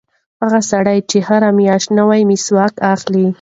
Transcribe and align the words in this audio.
هغه 0.41 0.59
سړی 0.71 0.99
هره 1.27 1.49
میاشت 1.59 1.87
نوی 1.99 2.21
مسواک 2.29 2.73
اخلي. 2.93 3.25